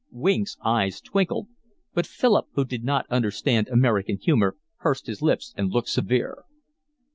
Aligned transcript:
Weeks' 0.11 0.57
eyes 0.65 0.99
twinkled, 0.99 1.47
but 1.93 2.07
Philip, 2.07 2.47
who 2.53 2.65
did 2.65 2.83
not 2.83 3.05
understand 3.11 3.67
American 3.69 4.17
humour, 4.17 4.57
pursed 4.79 5.05
his 5.05 5.21
lips 5.21 5.53
and 5.55 5.69
looked 5.69 5.89
severe. 5.89 6.37